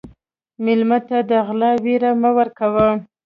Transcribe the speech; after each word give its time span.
مېلمه 0.63 0.99
ته 1.07 1.17
د 1.29 1.31
غلا 1.47 1.71
وېره 1.83 2.11
مه 2.21 2.29
ورکوه. 2.37 2.87